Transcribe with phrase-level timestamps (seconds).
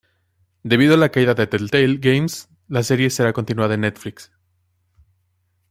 [0.63, 4.31] Debido a la caída de Telltale Games la serie será continuada en Netflix.